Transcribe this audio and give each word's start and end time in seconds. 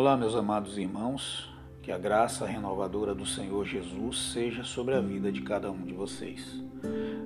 Olá, 0.00 0.16
meus 0.16 0.34
amados 0.34 0.78
irmãos, 0.78 1.46
que 1.82 1.92
a 1.92 1.98
graça 1.98 2.46
renovadora 2.46 3.14
do 3.14 3.26
Senhor 3.26 3.66
Jesus 3.66 4.32
seja 4.32 4.64
sobre 4.64 4.94
a 4.94 5.00
vida 5.02 5.30
de 5.30 5.42
cada 5.42 5.70
um 5.70 5.82
de 5.82 5.92
vocês. 5.92 6.58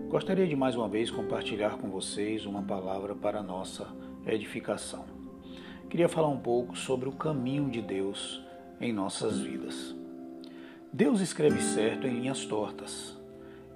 Gostaria 0.08 0.44
de 0.44 0.56
mais 0.56 0.74
uma 0.74 0.88
vez 0.88 1.08
compartilhar 1.08 1.79
com 1.79 1.88
vocês 1.88 2.45
uma 2.45 2.62
palavra 2.62 3.14
para 3.14 3.45
nossa 3.45 3.87
edificação. 4.26 5.04
Queria 5.88 6.08
falar 6.08 6.26
um 6.26 6.40
pouco 6.40 6.76
sobre 6.76 7.08
o 7.08 7.13
caminho 7.13 7.71
de 7.71 7.81
Deus 7.81 8.42
em 8.81 8.92
nossas 8.92 9.38
vidas. 9.38 9.95
Deus 10.92 11.21
escreve 11.21 11.63
certo 11.63 12.09
em 12.09 12.14
linhas 12.14 12.45
tortas. 12.45 13.17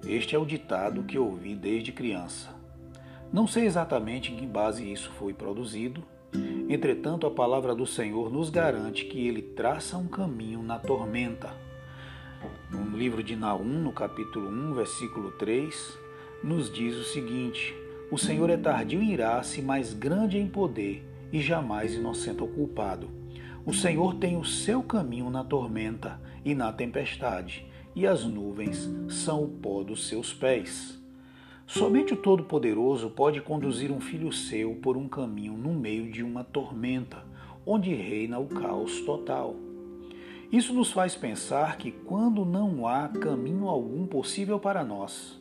Este 0.05 0.35
é 0.35 0.37
o 0.37 0.45
ditado 0.45 1.03
que 1.03 1.17
ouvi 1.17 1.55
desde 1.55 1.93
criança. 1.93 2.49
Não 3.31 3.47
sei 3.47 3.63
exatamente 3.63 4.33
em 4.33 4.35
que 4.35 4.45
base 4.45 4.91
isso 4.91 5.09
foi 5.11 5.33
produzido, 5.33 6.03
Entretanto, 6.69 7.25
a 7.25 7.31
palavra 7.31 7.73
do 7.73 7.87
Senhor 7.87 8.31
nos 8.31 8.49
garante 8.49 9.05
que 9.05 9.27
ele 9.27 9.41
traça 9.41 9.97
um 9.97 10.07
caminho 10.07 10.61
na 10.61 10.77
tormenta. 10.77 11.49
No 12.69 12.95
livro 12.95 13.23
de 13.23 13.35
Naum, 13.35 13.63
no 13.63 13.91
capítulo 13.91 14.49
1, 14.49 14.75
versículo 14.75 15.31
3, 15.31 15.97
nos 16.43 16.71
diz 16.71 16.95
o 16.95 17.03
seguinte: 17.03 17.75
O 18.11 18.17
Senhor 18.17 18.49
é 18.49 18.57
tardio 18.57 19.01
em 19.01 19.11
irar-se, 19.11 19.61
mas 19.61 19.93
grande 19.93 20.37
em 20.37 20.47
poder, 20.47 21.03
e 21.33 21.41
jamais 21.41 21.95
inocente 21.95 22.41
ou 22.41 22.47
culpado. 22.47 23.09
O 23.65 23.73
Senhor 23.73 24.15
tem 24.15 24.37
o 24.37 24.45
seu 24.45 24.83
caminho 24.83 25.29
na 25.29 25.43
tormenta 25.43 26.21
e 26.45 26.53
na 26.53 26.71
tempestade, 26.71 27.65
e 27.95 28.05
as 28.05 28.23
nuvens 28.23 28.89
são 29.09 29.43
o 29.43 29.47
pó 29.47 29.83
dos 29.83 30.07
seus 30.07 30.33
pés. 30.33 30.98
Somente 31.69 32.15
o 32.15 32.17
Todo-Poderoso 32.17 33.11
pode 33.11 33.39
conduzir 33.41 33.91
um 33.91 33.99
filho 33.99 34.33
seu 34.33 34.73
por 34.77 34.97
um 34.97 35.07
caminho 35.07 35.53
no 35.53 35.71
meio 35.71 36.11
de 36.11 36.23
uma 36.23 36.43
tormenta, 36.43 37.23
onde 37.63 37.93
reina 37.93 38.39
o 38.39 38.47
caos 38.47 39.01
total. 39.01 39.55
Isso 40.51 40.73
nos 40.73 40.91
faz 40.91 41.15
pensar 41.15 41.77
que 41.77 41.91
quando 41.91 42.43
não 42.43 42.87
há 42.87 43.07
caminho 43.07 43.67
algum 43.67 44.07
possível 44.07 44.59
para 44.59 44.83
nós, 44.83 45.39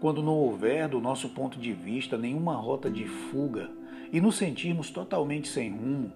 quando 0.00 0.20
não 0.20 0.34
houver, 0.34 0.88
do 0.88 1.00
nosso 1.00 1.28
ponto 1.28 1.60
de 1.60 1.72
vista, 1.72 2.18
nenhuma 2.18 2.56
rota 2.56 2.90
de 2.90 3.06
fuga 3.06 3.70
e 4.12 4.20
nos 4.20 4.34
sentirmos 4.34 4.90
totalmente 4.90 5.46
sem 5.46 5.70
rumo, 5.70 6.12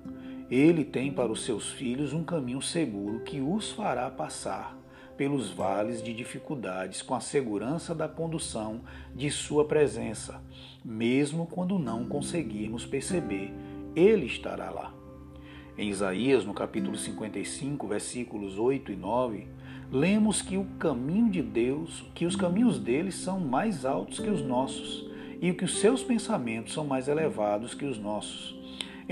Ele 0.51 0.85
tem 0.85 1.13
para 1.13 1.31
os 1.31 1.45
seus 1.45 1.71
filhos 1.71 2.13
um 2.13 2.25
caminho 2.25 2.61
seguro 2.61 3.21
que 3.21 3.41
os 3.41 3.71
fará 3.71 4.11
passar 4.11 4.82
pelos 5.23 5.51
vales 5.51 6.03
de 6.03 6.13
dificuldades 6.13 7.01
com 7.01 7.15
a 7.15 7.21
segurança 7.21 7.95
da 7.95 8.09
condução 8.09 8.81
de 9.15 9.31
Sua 9.31 9.65
presença, 9.65 10.43
mesmo 10.85 11.47
quando 11.47 11.79
não 11.79 12.05
conseguirmos 12.05 12.85
perceber, 12.85 13.55
Ele 13.95 14.27
estará 14.27 14.69
lá. 14.69 14.93
Em 15.79 15.89
Isaías, 15.89 16.45
no 16.45 16.53
capítulo 16.53 16.97
55, 16.97 17.87
versículos 17.87 18.59
8 18.59 18.91
e 18.91 18.97
9, 18.97 19.47
lemos 19.93 20.43
que 20.43 20.57
o 20.57 20.65
caminho 20.77 21.31
de 21.31 21.41
Deus, 21.41 22.05
que 22.17 22.27
os 22.27 22.35
caminhos 22.35 22.81
dele 22.81 23.13
são 23.13 23.39
mais 23.39 23.85
altos 23.85 24.19
que 24.19 24.29
os 24.29 24.43
nossos 24.43 25.09
e 25.41 25.53
que 25.53 25.65
os 25.65 25.79
seus 25.79 26.03
pensamentos 26.03 26.73
são 26.73 26.85
mais 26.85 27.07
elevados 27.07 27.75
que 27.75 27.85
os 27.85 27.97
nossos. 27.97 28.57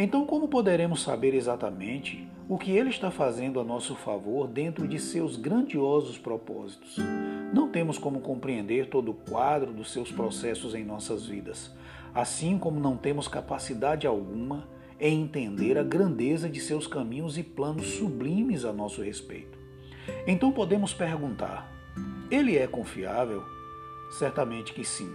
Então, 0.03 0.25
como 0.25 0.49
poderemos 0.49 1.03
saber 1.03 1.35
exatamente 1.35 2.27
o 2.49 2.57
que 2.57 2.71
Ele 2.71 2.89
está 2.89 3.11
fazendo 3.11 3.61
a 3.61 3.65
nosso 3.65 3.95
favor 3.95 4.49
dentro 4.49 4.89
de 4.89 4.99
seus 4.99 5.37
grandiosos 5.37 6.17
propósitos? 6.17 6.97
Não 7.53 7.69
temos 7.69 7.99
como 7.99 8.23
compreender 8.23 8.89
todo 8.89 9.11
o 9.11 9.15
quadro 9.15 9.75
dos 9.75 9.93
seus 9.93 10.11
processos 10.11 10.75
em 10.75 10.83
nossas 10.83 11.27
vidas, 11.27 11.71
assim 12.15 12.57
como 12.59 12.81
não 12.81 12.97
temos 12.97 13.29
capacidade 13.29 14.07
alguma 14.07 14.67
em 14.99 15.21
entender 15.21 15.77
a 15.77 15.83
grandeza 15.83 16.49
de 16.49 16.61
seus 16.61 16.87
caminhos 16.87 17.37
e 17.37 17.43
planos 17.43 17.87
sublimes 17.89 18.65
a 18.65 18.73
nosso 18.73 19.03
respeito. 19.03 19.59
Então 20.27 20.51
podemos 20.51 20.95
perguntar: 20.95 21.71
Ele 22.31 22.57
é 22.57 22.67
confiável? 22.67 23.43
Certamente 24.19 24.73
que 24.73 24.83
sim. 24.83 25.13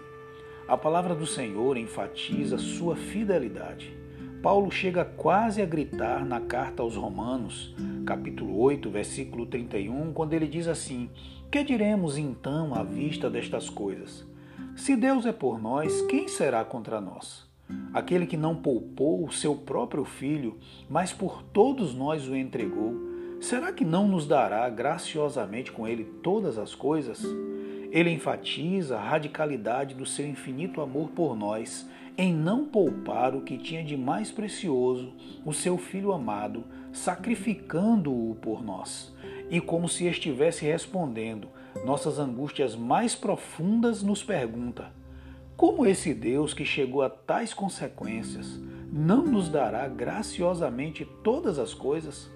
A 0.68 0.78
palavra 0.78 1.16
do 1.16 1.26
Senhor 1.26 1.76
enfatiza 1.76 2.60
sua 2.60 2.96
fidelidade. 2.96 4.05
Paulo 4.46 4.70
chega 4.70 5.04
quase 5.04 5.60
a 5.60 5.66
gritar 5.66 6.24
na 6.24 6.40
carta 6.40 6.84
aos 6.84 6.96
Romanos, 6.96 7.76
capítulo 8.06 8.60
8, 8.60 8.92
versículo 8.92 9.48
31, 9.48 10.14
quando 10.14 10.34
ele 10.34 10.46
diz 10.46 10.68
assim: 10.68 11.10
Que 11.50 11.64
diremos 11.64 12.16
então 12.16 12.76
à 12.76 12.84
vista 12.84 13.28
destas 13.28 13.72
coisas? 13.72 14.24
Se 14.76 14.96
Deus 14.96 15.26
é 15.26 15.32
por 15.32 15.60
nós, 15.60 16.00
quem 16.04 16.28
será 16.28 16.64
contra 16.64 17.02
nós? 17.02 17.50
Aquele 17.92 18.28
que 18.28 18.38
não 18.38 18.56
poupou 18.56 19.26
o 19.26 19.32
seu 19.32 19.56
próprio 19.56 20.06
filho, 20.06 20.60
mas 20.88 21.12
por 21.12 21.42
todos 21.42 21.96
nós 21.96 22.28
o 22.28 22.36
entregou, 22.36 22.94
será 23.42 23.74
que 23.74 23.84
não 23.84 24.08
nos 24.08 24.28
dará 24.28 24.70
graciosamente 24.70 25.72
com 25.72 25.88
ele 25.88 26.04
todas 26.22 26.60
as 26.60 26.76
coisas? 26.76 27.26
Ele 27.90 28.12
enfatiza 28.12 28.96
a 28.96 29.04
radicalidade 29.04 29.96
do 29.96 30.06
seu 30.06 30.28
infinito 30.28 30.82
amor 30.82 31.10
por 31.16 31.36
nós 31.36 31.90
em 32.18 32.34
não 32.34 32.66
poupar 32.66 33.36
o 33.36 33.42
que 33.42 33.58
tinha 33.58 33.84
de 33.84 33.98
mais 33.98 34.32
precioso, 34.32 35.14
o 35.44 35.54
seu 35.54 35.78
filho 35.78 36.14
amado, 36.14 36.64
sacrificando-o 36.94 38.36
por 38.36 38.64
nós. 38.64 39.14
E 39.50 39.60
como 39.60 39.90
se 39.90 40.06
estivesse 40.08 40.66
respondendo 40.66 41.50
nossas 41.86 42.18
angústias 42.18 42.76
mais 42.76 43.16
profundas, 43.16 44.02
nos 44.02 44.24
pergunta: 44.24 44.92
como 45.58 45.86
esse 45.86 46.14
Deus 46.14 46.54
que 46.54 46.66
chegou 46.66 47.02
a 47.02 47.10
tais 47.10 47.54
consequências 47.54 48.60
não 48.92 49.26
nos 49.26 49.50
dará 49.50 49.88
graciosamente 49.88 51.06
todas 51.24 51.60
as 51.60 51.74
coisas? 51.74 52.30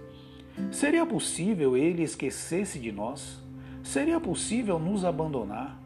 Seria 0.72 1.06
possível 1.06 1.78
ele 1.78 2.04
esquecer-se 2.04 2.80
de 2.80 2.92
nós? 2.92 3.40
Seria 3.82 4.20
possível 4.20 4.78
nos 4.78 5.06
abandonar? 5.06 5.80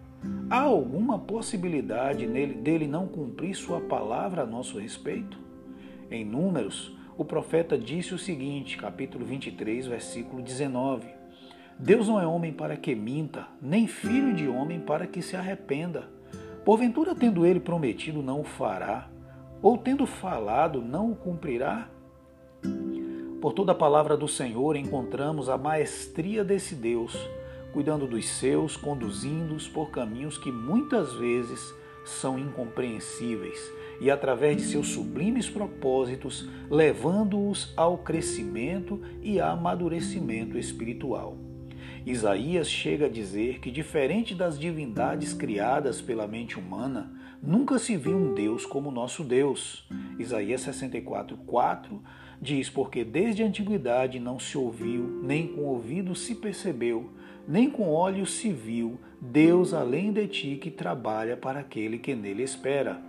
Há 0.49 0.61
alguma 0.61 1.19
possibilidade 1.19 2.27
nele, 2.27 2.53
dele 2.53 2.87
não 2.87 3.07
cumprir 3.07 3.55
sua 3.55 3.81
palavra 3.81 4.43
a 4.43 4.45
nosso 4.45 4.77
respeito? 4.77 5.37
Em 6.11 6.23
Números, 6.23 6.95
o 7.17 7.25
profeta 7.25 7.77
disse 7.77 8.13
o 8.13 8.19
seguinte, 8.19 8.77
capítulo 8.77 9.25
23, 9.25 9.87
versículo 9.87 10.41
19: 10.41 11.07
Deus 11.77 12.07
não 12.07 12.21
é 12.21 12.25
homem 12.25 12.53
para 12.53 12.77
que 12.77 12.95
minta, 12.95 13.47
nem 13.61 13.87
filho 13.87 14.33
de 14.33 14.47
homem 14.47 14.79
para 14.79 15.07
que 15.07 15.21
se 15.21 15.35
arrependa. 15.35 16.09
Porventura, 16.63 17.13
tendo 17.13 17.45
ele 17.45 17.59
prometido, 17.59 18.21
não 18.21 18.41
o 18.41 18.45
fará, 18.45 19.09
ou 19.61 19.77
tendo 19.77 20.05
falado, 20.05 20.81
não 20.81 21.11
o 21.11 21.15
cumprirá? 21.15 21.89
Por 23.41 23.51
toda 23.51 23.73
a 23.73 23.75
palavra 23.75 24.15
do 24.15 24.27
Senhor 24.27 24.77
encontramos 24.77 25.49
a 25.49 25.57
maestria 25.57 26.43
desse 26.43 26.75
Deus 26.75 27.17
cuidando 27.73 28.05
dos 28.05 28.29
seus, 28.29 28.77
conduzindo-os 28.77 29.67
por 29.67 29.89
caminhos 29.89 30.37
que 30.37 30.51
muitas 30.51 31.13
vezes 31.15 31.73
são 32.05 32.37
incompreensíveis 32.37 33.59
e, 33.99 34.11
através 34.11 34.57
de 34.57 34.63
seus 34.63 34.89
sublimes 34.89 35.49
propósitos, 35.49 36.47
levando-os 36.69 37.73
ao 37.75 37.97
crescimento 37.97 39.01
e 39.21 39.39
amadurecimento 39.39 40.57
espiritual. 40.57 41.37
Isaías 42.05 42.69
chega 42.69 43.05
a 43.05 43.09
dizer 43.09 43.59
que, 43.59 43.71
diferente 43.71 44.35
das 44.35 44.59
divindades 44.59 45.33
criadas 45.33 46.01
pela 46.01 46.27
mente 46.27 46.59
humana, 46.59 47.13
nunca 47.41 47.79
se 47.79 47.95
viu 47.95 48.17
um 48.17 48.33
Deus 48.33 48.65
como 48.65 48.91
nosso 48.91 49.23
Deus. 49.23 49.87
Isaías 50.19 50.61
64, 50.61 51.37
4 51.37 52.01
diz: 52.41 52.69
Porque 52.69 53.05
desde 53.05 53.41
a 53.41 53.45
antiguidade 53.45 54.19
não 54.19 54.37
se 54.37 54.57
ouviu, 54.57 55.21
nem 55.23 55.47
com 55.47 55.61
ouvido 55.61 56.13
se 56.13 56.35
percebeu 56.35 57.09
nem 57.47 57.69
com 57.69 57.89
olhos 57.89 58.33
se 58.33 58.51
viu 58.51 58.99
Deus 59.19 59.73
além 59.73 60.11
de 60.11 60.27
ti 60.27 60.55
que 60.55 60.69
trabalha 60.69 61.37
para 61.37 61.59
aquele 61.59 61.97
que 61.97 62.15
nele 62.15 62.43
espera. 62.43 62.99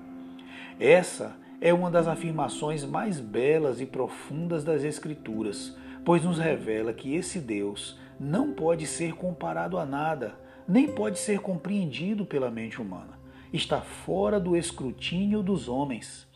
Essa 0.78 1.36
é 1.60 1.72
uma 1.72 1.90
das 1.90 2.06
afirmações 2.06 2.84
mais 2.84 3.18
belas 3.18 3.80
e 3.80 3.86
profundas 3.86 4.62
das 4.62 4.84
Escrituras, 4.84 5.76
pois 6.04 6.22
nos 6.22 6.38
revela 6.38 6.92
que 6.92 7.14
esse 7.14 7.40
Deus 7.40 7.98
não 8.18 8.52
pode 8.52 8.86
ser 8.86 9.14
comparado 9.14 9.78
a 9.78 9.86
nada, 9.86 10.38
nem 10.68 10.86
pode 10.86 11.18
ser 11.18 11.40
compreendido 11.40 12.24
pela 12.24 12.50
mente 12.50 12.80
humana. 12.80 13.18
Está 13.52 13.80
fora 13.80 14.38
do 14.38 14.56
escrutínio 14.56 15.42
dos 15.42 15.68
homens. 15.68 16.26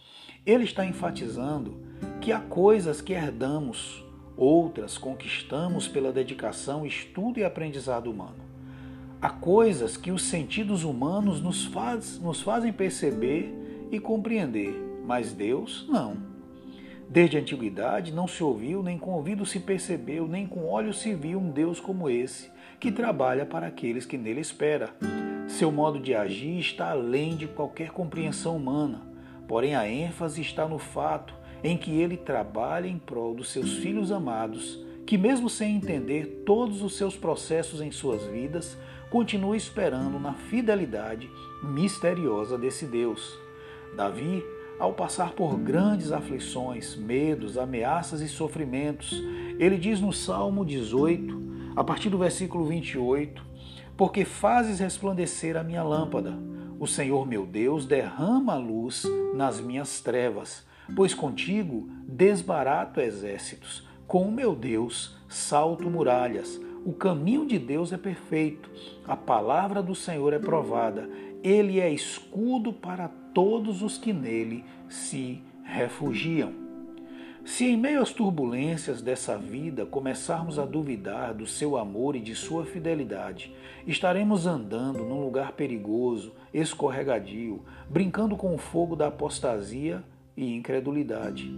Ele 0.47 0.65
está 0.65 0.85
enfatizando 0.85 1.81
que 2.21 2.33
há 2.33 2.41
coisas 2.41 3.01
que 3.01 3.13
herdamos 3.13 4.05
Outras 4.39 4.97
conquistamos 4.97 5.89
pela 5.89 6.13
dedicação, 6.13 6.87
estudo 6.87 7.41
e 7.41 7.45
aprendizado 7.45 8.09
humano. 8.09 8.47
Há 9.21 9.31
coisas 9.31 9.97
que 9.97 10.13
os 10.13 10.23
sentidos 10.23 10.85
humanos 10.85 11.43
nos, 11.43 11.65
faz, 11.65 12.21
nos 12.21 12.41
fazem 12.41 12.73
perceber 12.73 13.53
e 13.91 13.99
compreender, 13.99 14.73
mas 15.05 15.33
Deus 15.33 15.89
não. 15.89 16.17
Desde 17.11 17.37
a 17.37 17.41
antiguidade 17.41 18.13
não 18.13 18.29
se 18.29 18.45
ouviu, 18.45 18.81
nem 18.81 18.97
com 18.97 19.11
ouvido 19.11 19.45
se 19.45 19.59
percebeu, 19.59 20.29
nem 20.29 20.47
com 20.47 20.69
olhos 20.69 21.01
se 21.01 21.17
viu 21.17 21.41
um 21.41 21.51
Deus 21.51 21.81
como 21.81 22.09
esse, 22.09 22.49
que 22.79 22.93
trabalha 22.93 23.45
para 23.45 23.67
aqueles 23.67 24.07
que 24.07 24.17
nele 24.17 24.41
espera. 24.41 24.95
Seu 25.49 25.73
modo 25.73 25.99
de 25.99 26.15
agir 26.15 26.61
está 26.61 26.93
além 26.93 27.35
de 27.35 27.49
qualquer 27.49 27.91
compreensão 27.91 28.57
humana, 28.57 29.03
porém 29.49 29.75
a 29.75 29.89
ênfase 29.89 30.43
está 30.43 30.69
no 30.69 30.79
fato 30.79 31.35
em 31.63 31.77
que 31.77 31.91
ele 32.01 32.17
trabalha 32.17 32.87
em 32.87 32.99
prol 32.99 33.35
dos 33.35 33.51
seus 33.51 33.75
filhos 33.79 34.13
amados 34.13 34.85
que, 35.09 35.17
mesmo 35.17 35.49
sem 35.49 35.75
entender 35.75 36.43
todos 36.45 36.83
os 36.83 36.95
seus 36.95 37.17
processos 37.17 37.81
em 37.81 37.91
suas 37.91 38.25
vidas, 38.25 38.77
continua 39.11 39.57
esperando 39.57 40.21
na 40.21 40.35
fidelidade 40.35 41.31
misteriosa 41.63 42.59
desse 42.59 42.85
Deus. 42.85 43.39
Davi, 43.97 44.45
ao 44.79 44.93
passar 44.93 45.33
por 45.33 45.57
grandes 45.57 46.13
aflições, 46.13 46.95
medos, 46.95 47.57
ameaças 47.57 48.21
e 48.21 48.29
sofrimentos, 48.29 49.19
ele 49.59 49.79
diz 49.79 49.99
no 49.99 50.13
Salmo 50.13 50.63
18, 50.63 51.73
a 51.75 51.83
partir 51.83 52.11
do 52.11 52.19
versículo 52.19 52.67
28, 52.67 53.43
porque 53.97 54.27
fazes 54.27 54.79
resplandecer 54.79 55.57
a 55.57 55.65
minha 55.65 55.83
lâmpada. 55.83 56.39
O 56.79 56.87
Senhor 56.87 57.27
meu 57.27 57.47
Deus 57.47 57.87
derrama 57.87 58.53
a 58.53 58.59
luz 58.59 59.05
nas 59.35 59.59
minhas 59.59 60.01
trevas, 60.01 60.67
pois 60.95 61.15
contigo 61.15 61.89
desbarato 62.07 63.01
exércitos, 63.01 63.87
com 64.07 64.23
o 64.23 64.33
meu 64.33 64.55
Deus 64.55 65.17
salto 65.29 65.91
muralhas. 65.91 66.61
O 66.85 66.93
caminho 66.93 67.47
de 67.47 67.59
Deus 67.59 67.93
é 67.93 67.99
perfeito, 67.99 68.71
a 69.07 69.17
palavra 69.17 69.83
do 69.83 69.95
Senhor 69.95 70.33
é 70.33 70.39
provada, 70.39 71.09
ele 71.43 71.81
é 71.81 71.91
escudo 71.91 72.73
para 72.73 73.09
todos 73.35 73.83
os 73.83 73.99
que 73.99 74.13
nele 74.13 74.65
se 74.89 75.43
refugiam. 75.63 76.69
Se 77.45 77.65
em 77.65 77.77
meio 77.77 78.03
às 78.03 78.13
turbulências 78.13 79.01
dessa 79.01 79.37
vida 79.37 79.87
começarmos 79.87 80.59
a 80.59 80.67
duvidar 80.67 81.33
do 81.33 81.47
seu 81.47 81.77
amor 81.77 82.15
e 82.15 82.21
de 82.21 82.35
sua 82.35 82.65
fidelidade, 82.65 83.55
estaremos 83.87 84.47
andando 84.47 85.05
num 85.05 85.23
lugar 85.25 85.53
perigoso, 85.53 86.35
escorregadio, 86.53 87.63
brincando 87.89 88.37
com 88.37 88.55
o 88.55 88.59
fogo 88.59 88.95
da 88.95 89.07
apostasia 89.07 90.05
e 90.39 90.55
incredulidade. 90.55 91.53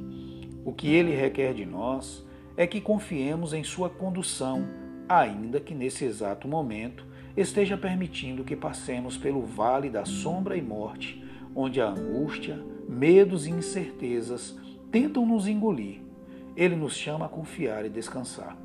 O 0.65 0.73
que 0.73 0.89
ele 0.89 1.15
requer 1.15 1.53
de 1.53 1.67
nós 1.67 2.27
é 2.57 2.67
que 2.67 2.81
confiemos 2.81 3.53
em 3.53 3.63
sua 3.63 3.91
condução, 3.91 4.67
ainda 5.07 5.61
que 5.61 5.75
nesse 5.75 6.07
exato 6.07 6.49
momento 6.49 7.07
esteja 7.37 7.77
permitindo 7.77 8.43
que 8.43 8.57
passemos 8.57 9.19
pelo 9.19 9.43
vale 9.43 9.91
da 9.91 10.07
sombra 10.07 10.57
e 10.57 10.63
morte, 10.63 11.23
onde 11.55 11.79
a 11.81 11.91
angústia, 11.91 12.59
medos 12.89 13.47
e 13.47 13.51
incertezas 13.51 14.59
tentam 14.91 15.27
nos 15.27 15.47
engolir. 15.47 16.01
Ele 16.57 16.75
nos 16.75 16.97
chama 16.97 17.27
a 17.27 17.29
confiar 17.29 17.85
e 17.85 17.91
descansar. 17.91 18.57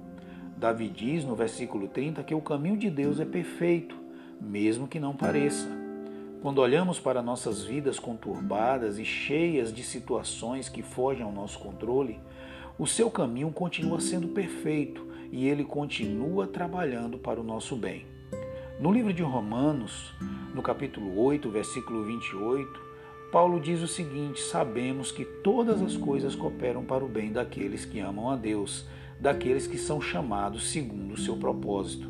Davi 0.57 0.87
diz 0.87 1.25
no 1.25 1.35
versículo 1.35 1.89
30 1.89 2.23
que 2.23 2.33
o 2.33 2.41
caminho 2.41 2.77
de 2.77 2.89
Deus 2.89 3.19
é 3.19 3.25
perfeito, 3.25 3.97
mesmo 4.39 4.87
que 4.87 4.99
não 4.99 5.13
pareça. 5.13 5.84
Quando 6.45 6.59
olhamos 6.59 6.99
para 6.99 7.23
nossas 7.23 7.63
vidas 7.63 7.97
conturbadas 7.97 8.99
e 8.99 9.03
cheias 9.03 9.73
de 9.73 9.81
situações 9.81 10.69
que 10.69 10.83
fogem 10.83 11.23
ao 11.23 11.31
nosso 11.31 11.57
controle, 11.57 12.19
o 12.77 12.85
seu 12.85 13.09
caminho 13.09 13.49
continua 13.49 13.99
sendo 13.99 14.27
perfeito 14.27 15.07
e 15.31 15.47
ele 15.47 15.63
continua 15.63 16.45
trabalhando 16.45 17.17
para 17.17 17.41
o 17.41 17.43
nosso 17.43 17.75
bem. 17.75 18.05
No 18.79 18.93
livro 18.93 19.11
de 19.11 19.23
Romanos, 19.23 20.13
no 20.53 20.61
capítulo 20.61 21.19
8, 21.19 21.49
versículo 21.49 22.03
28, 22.03 22.79
Paulo 23.31 23.59
diz 23.59 23.81
o 23.81 23.87
seguinte: 23.87 24.39
Sabemos 24.39 25.11
que 25.11 25.25
todas 25.25 25.81
as 25.81 25.97
coisas 25.97 26.35
cooperam 26.35 26.85
para 26.85 27.03
o 27.03 27.09
bem 27.09 27.31
daqueles 27.31 27.85
que 27.85 27.99
amam 27.99 28.29
a 28.29 28.35
Deus, 28.35 28.85
daqueles 29.19 29.65
que 29.65 29.79
são 29.79 29.99
chamados 29.99 30.69
segundo 30.69 31.15
o 31.15 31.19
seu 31.19 31.37
propósito. 31.37 32.07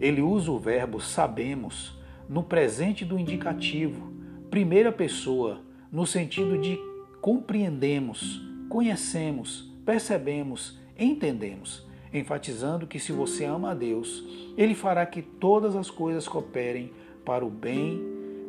Ele 0.00 0.22
usa 0.22 0.48
o 0.48 0.60
verbo 0.60 1.00
sabemos 1.00 1.97
no 2.28 2.42
presente 2.42 3.04
do 3.04 3.18
indicativo, 3.18 4.12
primeira 4.50 4.92
pessoa, 4.92 5.60
no 5.90 6.06
sentido 6.06 6.58
de 6.58 6.78
compreendemos, 7.20 8.42
conhecemos, 8.68 9.72
percebemos, 9.84 10.78
entendemos, 10.98 11.86
enfatizando 12.12 12.86
que 12.86 12.98
se 12.98 13.12
você 13.12 13.44
ama 13.44 13.70
a 13.70 13.74
Deus, 13.74 14.24
ele 14.56 14.74
fará 14.74 15.06
que 15.06 15.22
todas 15.22 15.74
as 15.74 15.90
coisas 15.90 16.28
cooperem 16.28 16.92
para 17.24 17.44
o 17.44 17.50
bem, 17.50 18.00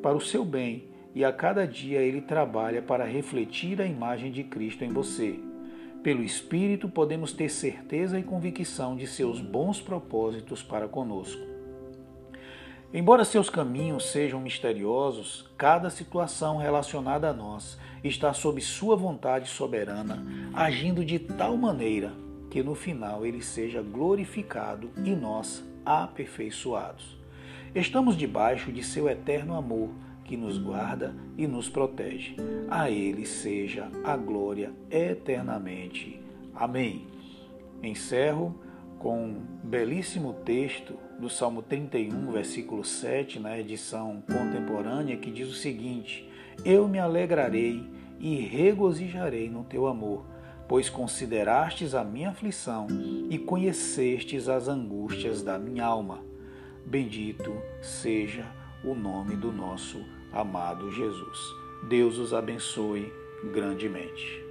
para 0.01 0.15
o 0.15 0.21
seu 0.21 0.43
bem 0.43 0.85
e 1.15 1.23
a 1.23 1.31
cada 1.31 1.65
dia 1.65 2.01
ele 2.01 2.21
trabalha 2.21 2.81
para 2.81 3.05
refletir 3.05 3.81
a 3.81 3.85
imagem 3.85 4.31
de 4.31 4.43
Cristo 4.43 4.83
em 4.83 4.89
você. 4.89 5.39
Pelo 6.03 6.23
Espírito 6.23 6.87
podemos 6.87 7.33
ter 7.33 7.49
certeza 7.49 8.19
e 8.19 8.23
convicção 8.23 8.95
de 8.95 9.05
seus 9.05 9.41
bons 9.41 9.81
propósitos 9.81 10.63
para 10.63 10.87
conosco. 10.87 11.58
Embora 12.91 13.23
seus 13.23 13.51
caminhos 13.51 14.11
sejam 14.11 14.41
misteriosos, 14.41 15.47
cada 15.55 15.91
situação 15.91 16.57
relacionada 16.57 17.29
a 17.29 17.33
nós 17.33 17.77
está 18.03 18.33
sob 18.33 18.59
sua 18.61 18.95
vontade 18.95 19.47
soberana, 19.47 20.23
agindo 20.53 21.05
de 21.05 21.19
tal 21.19 21.55
maneira 21.55 22.11
que 22.49 22.63
no 22.63 22.73
final 22.73 23.23
ele 23.25 23.43
seja 23.43 23.83
glorificado 23.83 24.89
e 25.05 25.11
nós 25.11 25.63
aperfeiçoados. 25.85 27.15
Estamos 27.75 28.17
debaixo 28.17 28.71
de 28.71 28.83
seu 28.83 29.07
eterno 29.07 29.53
amor 29.53 29.89
que 30.23 30.35
nos 30.35 30.57
guarda 30.57 31.13
e 31.37 31.45
nos 31.45 31.69
protege. 31.69 32.35
A 32.69 32.89
Ele 32.89 33.25
seja 33.25 33.89
a 34.03 34.17
glória 34.17 34.71
eternamente. 34.89 36.19
Amém. 36.55 37.07
Encerro 37.83 38.55
com 38.99 39.23
um 39.23 39.41
belíssimo 39.63 40.33
texto 40.45 40.93
do 41.17 41.29
Salmo 41.29 41.61
31, 41.61 42.31
versículo 42.31 42.83
7, 42.83 43.39
na 43.39 43.57
edição 43.57 44.21
contemporânea, 44.27 45.17
que 45.17 45.31
diz 45.31 45.49
o 45.49 45.55
seguinte: 45.55 46.29
Eu 46.63 46.87
me 46.87 46.99
alegrarei 46.99 47.89
e 48.19 48.35
regozijarei 48.35 49.49
no 49.49 49.63
teu 49.63 49.87
amor, 49.87 50.25
pois 50.67 50.89
considerastes 50.89 51.95
a 51.95 52.03
minha 52.03 52.29
aflição 52.29 52.87
e 53.29 53.37
conhecestes 53.37 54.49
as 54.49 54.67
angústias 54.67 55.41
da 55.41 55.57
minha 55.57 55.85
alma. 55.85 56.19
Bendito 56.85 57.53
seja 57.81 58.45
o 58.83 58.93
nome 58.93 59.35
do 59.35 59.51
nosso 59.51 60.05
amado 60.31 60.91
Jesus. 60.91 61.39
Deus 61.87 62.17
os 62.17 62.33
abençoe 62.33 63.11
grandemente. 63.53 64.48